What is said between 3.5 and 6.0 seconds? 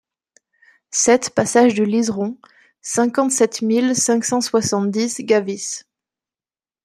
mille cinq cent soixante-dix Gavisse